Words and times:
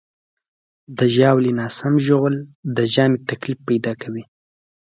د 0.97 0.99
ژاولې 1.15 1.51
ناسم 1.59 1.93
ژوول 2.05 2.35
د 2.75 2.77
ژامې 2.93 3.17
تکلیف 3.29 3.59
پیدا 3.69 3.91
کولی 4.01 4.23
شي. 4.27 4.31